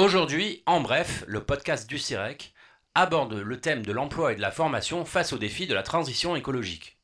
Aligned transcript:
Aujourd'hui, 0.00 0.62
en 0.64 0.80
bref, 0.80 1.24
le 1.26 1.44
podcast 1.44 1.86
du 1.86 1.98
CIREC 1.98 2.54
aborde 2.94 3.34
le 3.34 3.60
thème 3.60 3.84
de 3.84 3.92
l'emploi 3.92 4.32
et 4.32 4.34
de 4.34 4.40
la 4.40 4.50
formation 4.50 5.04
face 5.04 5.34
aux 5.34 5.38
défis 5.38 5.66
de 5.66 5.74
la 5.74 5.82
transition 5.82 6.34
écologique. 6.34 6.96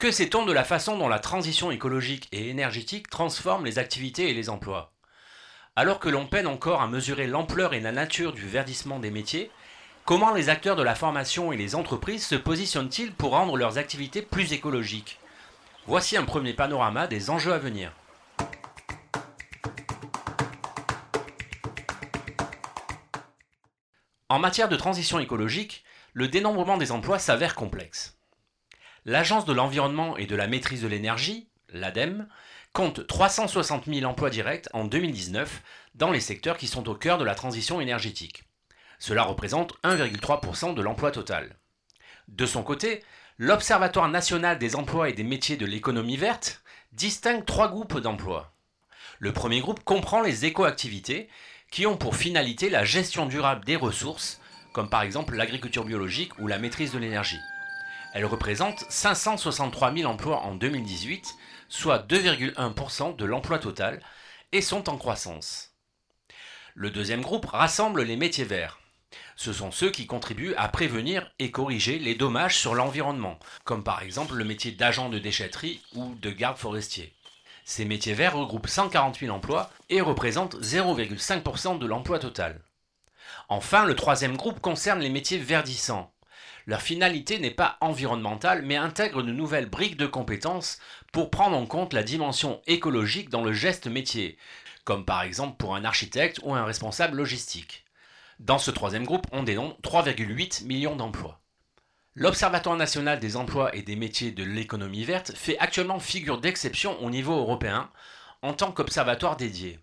Que 0.00 0.10
sait-on 0.10 0.44
de 0.44 0.52
la 0.52 0.64
façon 0.64 0.98
dont 0.98 1.06
la 1.06 1.20
transition 1.20 1.70
écologique 1.70 2.26
et 2.32 2.48
énergétique 2.48 3.08
transforme 3.08 3.64
les 3.64 3.78
activités 3.78 4.30
et 4.30 4.34
les 4.34 4.50
emplois? 4.50 4.92
Alors 5.76 6.00
que 6.00 6.08
l'on 6.08 6.26
peine 6.26 6.48
encore 6.48 6.82
à 6.82 6.88
mesurer 6.88 7.28
l'ampleur 7.28 7.74
et 7.74 7.80
la 7.80 7.92
nature 7.92 8.32
du 8.32 8.48
verdissement 8.48 8.98
des 8.98 9.12
métiers, 9.12 9.52
comment 10.04 10.34
les 10.34 10.48
acteurs 10.48 10.74
de 10.74 10.82
la 10.82 10.96
formation 10.96 11.52
et 11.52 11.56
les 11.56 11.76
entreprises 11.76 12.26
se 12.26 12.34
positionnent-ils 12.34 13.12
pour 13.12 13.30
rendre 13.30 13.56
leurs 13.56 13.78
activités 13.78 14.20
plus 14.20 14.52
écologiques? 14.52 15.20
Voici 15.86 16.16
un 16.16 16.24
premier 16.24 16.54
panorama 16.54 17.06
des 17.06 17.28
enjeux 17.28 17.52
à 17.52 17.58
venir. 17.58 17.92
En 24.30 24.38
matière 24.38 24.70
de 24.70 24.76
transition 24.76 25.18
écologique, 25.18 25.84
le 26.14 26.26
dénombrement 26.26 26.78
des 26.78 26.90
emplois 26.90 27.18
s'avère 27.18 27.54
complexe. 27.54 28.18
L'Agence 29.04 29.44
de 29.44 29.52
l'environnement 29.52 30.16
et 30.16 30.24
de 30.24 30.34
la 30.34 30.46
maîtrise 30.46 30.80
de 30.80 30.88
l'énergie, 30.88 31.50
l'ADEME, 31.68 32.28
compte 32.72 33.06
360 33.06 33.84
000 33.84 34.10
emplois 34.10 34.30
directs 34.30 34.68
en 34.72 34.84
2019 34.86 35.62
dans 35.94 36.10
les 36.10 36.20
secteurs 36.20 36.56
qui 36.56 36.66
sont 36.66 36.88
au 36.88 36.94
cœur 36.94 37.18
de 37.18 37.24
la 37.24 37.34
transition 37.34 37.82
énergétique. 37.82 38.44
Cela 38.98 39.24
représente 39.24 39.74
1,3% 39.82 40.72
de 40.72 40.80
l'emploi 40.80 41.10
total. 41.10 41.58
De 42.28 42.46
son 42.46 42.62
côté, 42.62 43.04
l'Observatoire 43.38 44.08
national 44.08 44.58
des 44.58 44.76
emplois 44.76 45.08
et 45.08 45.12
des 45.12 45.24
métiers 45.24 45.56
de 45.56 45.66
l'économie 45.66 46.16
verte 46.16 46.62
distingue 46.92 47.44
trois 47.44 47.68
groupes 47.68 47.98
d'emplois. 47.98 48.54
Le 49.18 49.32
premier 49.32 49.60
groupe 49.60 49.82
comprend 49.82 50.20
les 50.20 50.44
écoactivités 50.44 51.28
qui 51.72 51.86
ont 51.86 51.96
pour 51.96 52.14
finalité 52.14 52.70
la 52.70 52.84
gestion 52.84 53.26
durable 53.26 53.64
des 53.64 53.74
ressources, 53.74 54.40
comme 54.72 54.88
par 54.88 55.02
exemple 55.02 55.34
l'agriculture 55.34 55.84
biologique 55.84 56.38
ou 56.38 56.46
la 56.46 56.58
maîtrise 56.58 56.92
de 56.92 56.98
l'énergie. 56.98 57.40
Elle 58.12 58.24
représente 58.24 58.84
563 58.88 59.92
000 59.92 60.08
emplois 60.08 60.42
en 60.42 60.54
2018, 60.54 61.34
soit 61.68 62.06
2,1% 62.06 63.16
de 63.16 63.24
l'emploi 63.24 63.58
total, 63.58 64.00
et 64.52 64.60
sont 64.60 64.88
en 64.88 64.96
croissance. 64.96 65.74
Le 66.74 66.90
deuxième 66.90 67.22
groupe 67.22 67.46
rassemble 67.46 68.02
les 68.02 68.16
métiers 68.16 68.44
verts. 68.44 68.78
Ce 69.36 69.52
sont 69.52 69.70
ceux 69.70 69.90
qui 69.90 70.06
contribuent 70.06 70.54
à 70.56 70.68
prévenir 70.68 71.30
et 71.38 71.50
corriger 71.50 71.98
les 71.98 72.14
dommages 72.14 72.58
sur 72.58 72.74
l'environnement, 72.74 73.38
comme 73.64 73.84
par 73.84 74.02
exemple 74.02 74.34
le 74.34 74.44
métier 74.44 74.72
d'agent 74.72 75.08
de 75.08 75.18
déchetterie 75.18 75.80
ou 75.94 76.14
de 76.16 76.30
garde 76.30 76.58
forestier. 76.58 77.12
Ces 77.64 77.84
métiers 77.84 78.14
verts 78.14 78.36
regroupent 78.36 78.68
140 78.68 79.18
000 79.18 79.34
emplois 79.34 79.70
et 79.88 80.00
représentent 80.00 80.56
0,5% 80.60 81.78
de 81.78 81.86
l'emploi 81.86 82.18
total. 82.18 82.60
Enfin, 83.48 83.84
le 83.84 83.96
troisième 83.96 84.36
groupe 84.36 84.60
concerne 84.60 85.00
les 85.00 85.10
métiers 85.10 85.38
verdissants. 85.38 86.12
Leur 86.66 86.80
finalité 86.80 87.38
n'est 87.38 87.50
pas 87.50 87.76
environnementale, 87.80 88.62
mais 88.62 88.76
intègre 88.76 89.22
de 89.22 89.32
nouvelles 89.32 89.68
briques 89.68 89.98
de 89.98 90.06
compétences 90.06 90.78
pour 91.12 91.30
prendre 91.30 91.56
en 91.56 91.66
compte 91.66 91.92
la 91.92 92.02
dimension 92.02 92.62
écologique 92.66 93.28
dans 93.28 93.44
le 93.44 93.52
geste 93.52 93.86
métier, 93.86 94.38
comme 94.84 95.04
par 95.04 95.22
exemple 95.22 95.56
pour 95.58 95.74
un 95.74 95.84
architecte 95.84 96.40
ou 96.42 96.54
un 96.54 96.64
responsable 96.64 97.16
logistique. 97.16 97.83
Dans 98.40 98.58
ce 98.58 98.70
troisième 98.70 99.04
groupe, 99.04 99.26
on 99.32 99.44
dénombre 99.44 99.78
3,8 99.82 100.64
millions 100.64 100.96
d'emplois. 100.96 101.40
L'Observatoire 102.16 102.76
national 102.76 103.20
des 103.20 103.36
emplois 103.36 103.74
et 103.74 103.82
des 103.82 103.96
métiers 103.96 104.32
de 104.32 104.44
l'économie 104.44 105.04
verte 105.04 105.32
fait 105.34 105.58
actuellement 105.58 106.00
figure 106.00 106.40
d'exception 106.40 107.00
au 107.02 107.10
niveau 107.10 107.36
européen 107.36 107.90
en 108.42 108.52
tant 108.52 108.72
qu'observatoire 108.72 109.36
dédié. 109.36 109.78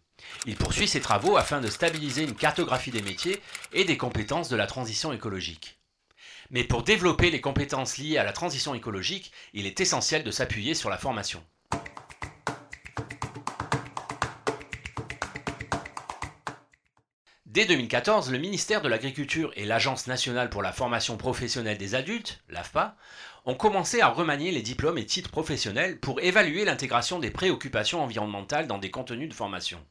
Il 0.45 0.55
poursuit 0.55 0.87
ses 0.87 1.01
travaux 1.01 1.37
afin 1.37 1.61
de 1.61 1.67
stabiliser 1.67 2.23
une 2.23 2.35
cartographie 2.35 2.91
des 2.91 3.01
métiers 3.01 3.41
et 3.73 3.85
des 3.85 3.97
compétences 3.97 4.49
de 4.49 4.55
la 4.55 4.67
transition 4.67 5.13
écologique. 5.13 5.79
Mais 6.51 6.63
pour 6.63 6.83
développer 6.83 7.31
les 7.31 7.41
compétences 7.41 7.97
liées 7.97 8.17
à 8.17 8.23
la 8.23 8.33
transition 8.33 8.75
écologique, 8.75 9.31
il 9.53 9.65
est 9.65 9.79
essentiel 9.79 10.23
de 10.23 10.31
s'appuyer 10.31 10.73
sur 10.73 10.89
la 10.89 10.97
formation. 10.97 11.43
Dès 17.51 17.65
2014, 17.65 18.31
le 18.31 18.37
ministère 18.37 18.81
de 18.81 18.87
l'Agriculture 18.87 19.51
et 19.57 19.65
l'Agence 19.65 20.07
nationale 20.07 20.49
pour 20.49 20.61
la 20.61 20.71
formation 20.71 21.17
professionnelle 21.17 21.77
des 21.77 21.95
adultes, 21.95 22.39
l'AFPA, 22.47 22.95
ont 23.43 23.55
commencé 23.55 23.99
à 23.99 24.07
remanier 24.07 24.53
les 24.53 24.61
diplômes 24.61 24.97
et 24.97 25.05
titres 25.05 25.29
professionnels 25.29 25.99
pour 25.99 26.21
évaluer 26.21 26.63
l'intégration 26.63 27.19
des 27.19 27.29
préoccupations 27.29 28.01
environnementales 28.01 28.67
dans 28.67 28.77
des 28.77 28.89
contenus 28.89 29.27
de 29.27 29.33
formation. 29.33 29.85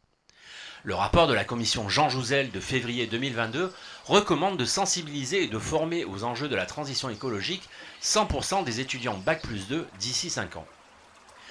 Le 0.84 0.94
rapport 0.94 1.26
de 1.26 1.34
la 1.34 1.44
commission 1.44 1.91
Jean 1.91 2.09
Jouzel 2.09 2.50
de 2.50 2.60
février 2.60 3.06
2022 3.06 3.71
recommande 4.06 4.56
de 4.56 4.65
sensibiliser 4.65 5.42
et 5.42 5.48
de 5.48 5.59
former 5.59 6.06
aux 6.06 6.25
enjeux 6.25 6.48
de 6.48 6.56
la 6.56 6.65
transition 6.65 7.10
écologique 7.10 7.69
100% 8.03 8.65
des 8.65 8.81
étudiants 8.81 9.19
Bac 9.19 9.42
plus 9.42 9.69
2 9.69 9.87
d'ici 9.98 10.31
5 10.31 10.56
ans. 10.56 10.66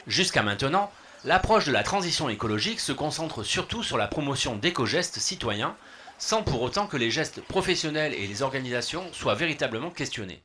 Jusqu'à 0.08 0.42
maintenant, 0.42 0.92
l'approche 1.26 1.66
de 1.66 1.72
la 1.72 1.84
transition 1.84 2.30
écologique 2.30 2.80
se 2.80 2.92
concentre 2.92 3.44
surtout 3.44 3.84
sur 3.84 3.98
la 3.98 4.08
promotion 4.08 4.56
d'éco-gestes 4.56 5.20
citoyens, 5.20 5.76
sans 6.18 6.44
pour 6.44 6.62
autant 6.62 6.88
que 6.88 6.98
les 6.98 7.12
gestes 7.12 7.42
professionnels 7.42 8.14
et 8.14 8.28
les 8.28 8.42
organisations 8.42 9.12
soient 9.14 9.36
véritablement 9.36 9.92
questionnés. 9.92 10.44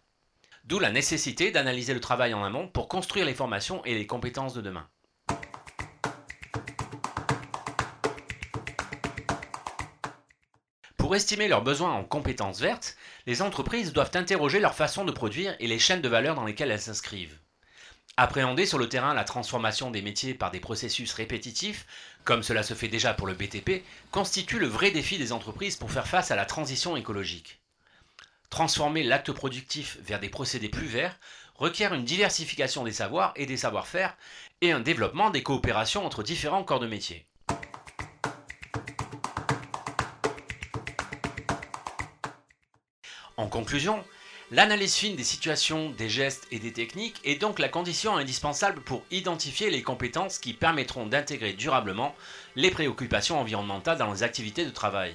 D'où 0.65 0.79
la 0.79 0.91
nécessité 0.91 1.51
d'analyser 1.51 1.95
le 1.95 2.01
travail 2.01 2.35
en 2.35 2.43
amont 2.43 2.69
pour 2.69 2.89
construire 2.89 3.27
les 3.27 3.35
formations 3.35 3.85
et 3.85 3.95
les 3.95 4.07
compétences 4.07 4.55
de 4.55 4.63
demain. 4.63 4.89
Pour 10.97 11.15
estimer 11.15 11.49
leurs 11.49 11.63
besoins 11.63 11.93
en 11.93 12.03
compétences 12.03 12.61
vertes, 12.61 12.97
les 13.27 13.43
entreprises 13.43 13.93
doivent 13.93 14.11
interroger 14.15 14.59
leur 14.59 14.75
façon 14.75 15.05
de 15.05 15.13
produire 15.13 15.55
et 15.61 15.67
les 15.67 15.79
chaînes 15.79 16.01
de 16.01 16.09
valeur 16.09 16.35
dans 16.35 16.47
lesquelles 16.47 16.71
elles 16.71 16.81
s'inscrivent. 16.81 17.39
Appréhender 18.17 18.65
sur 18.65 18.79
le 18.79 18.89
terrain 18.89 19.13
la 19.13 19.25
transformation 19.25 19.91
des 19.91 20.01
métiers 20.01 20.35
par 20.35 20.53
des 20.53 20.61
processus 20.61 21.13
répétitifs, 21.15 21.85
comme 22.23 22.45
cela 22.45 22.63
se 22.63 22.75
fait 22.75 22.87
déjà 22.87 23.13
pour 23.13 23.27
le 23.27 23.35
BTP, 23.35 23.83
constitue 24.13 24.61
le 24.61 24.69
vrai 24.69 24.93
défi 24.93 25.19
des 25.19 25.33
entreprises 25.33 25.75
pour 25.75 25.91
faire 25.91 26.07
face 26.07 26.31
à 26.31 26.37
la 26.37 26.45
transition 26.45 26.97
écologique. 26.97 27.61
Transformer 28.51 29.03
l'acte 29.03 29.33
productif 29.33 29.99
vers 30.01 30.21
des 30.21 30.29
procédés 30.29 30.69
plus 30.69 30.87
verts 30.87 31.19
requiert 31.57 31.93
une 31.93 32.05
diversification 32.05 32.85
des 32.85 32.93
savoirs 32.93 33.33
et 33.35 33.47
des 33.47 33.57
savoir-faire 33.57 34.17
et 34.61 34.71
un 34.71 34.79
développement 34.79 35.31
des 35.31 35.43
coopérations 35.43 36.07
entre 36.07 36.23
différents 36.23 36.63
corps 36.63 36.79
de 36.79 36.87
métier. 36.87 37.27
En 43.37 43.49
conclusion, 43.49 44.05
l'analyse 44.55 44.95
fine 44.95 45.17
des 45.17 45.25
situations, 45.25 45.91
des 45.91 46.09
gestes 46.09 46.47
et 46.53 46.61
des 46.61 46.73
techniques 46.73 47.21
est 47.25 47.41
donc 47.41 47.59
la 47.59 47.69
condition 47.69 48.17
indispensable 48.17 48.81
pour 48.83 49.03
identifier 49.11 49.69
les 49.69 49.83
compétences 49.83 50.39
qui 50.39 50.53
permettront 50.53 51.07
d'intégrer 51.07 51.55
durablement 51.55 52.15
les 52.55 52.71
préoccupations 52.71 53.41
environnementales 53.41 53.99
dans 53.99 54.13
les 54.13 54.23
activités 54.23 54.65
de 54.65 54.71
travail. 54.71 55.13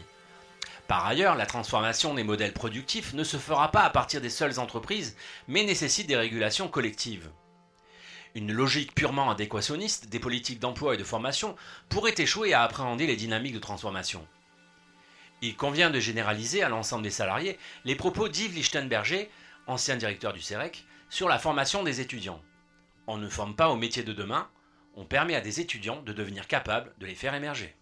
Par 0.90 1.06
ailleurs, 1.06 1.36
la 1.36 1.46
transformation 1.46 2.14
des 2.14 2.24
modèles 2.24 2.52
productifs 2.52 3.14
ne 3.14 3.24
se 3.24 3.38
fera 3.38 3.72
pas 3.72 3.84
à 3.84 3.90
partir 3.90 4.20
des 4.20 4.30
seules 4.30 4.60
entreprises, 4.60 5.16
mais 5.48 5.64
nécessite 5.64 6.08
des 6.08 6.18
régulations 6.18 6.68
collectives. 6.68 7.30
Une 8.36 8.52
logique 8.52 8.94
purement 8.94 9.32
adéquationniste 9.32 10.10
des 10.10 10.20
politiques 10.20 10.60
d'emploi 10.60 10.96
et 10.96 10.98
de 10.98 11.04
formation 11.06 11.56
pourrait 11.88 12.16
échouer 12.18 12.54
à 12.54 12.64
appréhender 12.64 13.08
les 13.08 13.16
dynamiques 13.16 13.54
de 13.54 13.60
transformation. 13.60 14.28
Il 15.42 15.56
convient 15.56 15.90
de 15.90 16.00
généraliser 16.00 16.64
à 16.64 16.70
l'ensemble 16.70 17.04
des 17.04 17.10
salariés 17.10 17.58
les 17.86 17.96
propos 17.96 18.28
d'Yves 18.28 18.56
Lichtenberger, 18.56 19.30
ancien 19.68 19.96
directeur 19.96 20.34
du 20.34 20.42
CEREC, 20.42 20.86
sur 21.10 21.30
la 21.30 21.40
formation 21.40 21.84
des 21.84 22.02
étudiants. 22.02 22.42
On 23.08 23.18
ne 23.18 23.30
forme 23.30 23.56
pas 23.56 23.70
au 23.70 23.76
métier 23.76 24.04
de 24.04 24.14
demain, 24.14 24.50
on 24.96 25.06
permet 25.06 25.36
à 25.36 25.42
des 25.42 25.62
étudiants 25.62 26.02
de 26.02 26.14
devenir 26.14 26.48
capables 26.48 26.94
de 27.00 27.06
les 27.06 27.16
faire 27.16 27.34
émerger. 27.34 27.76